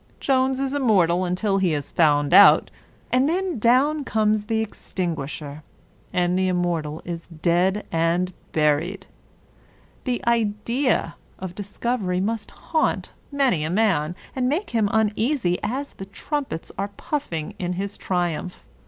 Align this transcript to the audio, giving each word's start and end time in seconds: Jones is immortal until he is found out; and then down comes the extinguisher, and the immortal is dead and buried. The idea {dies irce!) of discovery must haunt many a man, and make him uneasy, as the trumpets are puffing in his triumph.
Jones 0.19 0.59
is 0.59 0.73
immortal 0.73 1.25
until 1.25 1.59
he 1.59 1.75
is 1.75 1.91
found 1.91 2.33
out; 2.33 2.71
and 3.11 3.29
then 3.29 3.59
down 3.59 4.03
comes 4.03 4.45
the 4.45 4.59
extinguisher, 4.59 5.61
and 6.11 6.39
the 6.39 6.47
immortal 6.47 7.03
is 7.05 7.27
dead 7.27 7.85
and 7.91 8.33
buried. 8.51 9.05
The 10.05 10.25
idea 10.25 10.89
{dies 11.05 11.11
irce!) 11.11 11.13
of 11.37 11.53
discovery 11.53 12.19
must 12.19 12.49
haunt 12.49 13.11
many 13.31 13.63
a 13.63 13.69
man, 13.69 14.15
and 14.35 14.49
make 14.49 14.71
him 14.71 14.89
uneasy, 14.91 15.59
as 15.61 15.93
the 15.93 16.05
trumpets 16.07 16.71
are 16.79 16.87
puffing 16.97 17.53
in 17.59 17.73
his 17.73 17.95
triumph. 17.95 18.65